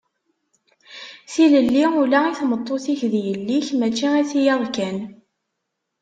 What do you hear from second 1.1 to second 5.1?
Tilelli ula i tmeṭṭut-ik d yelli-k, mačči i tiyaḍ kan.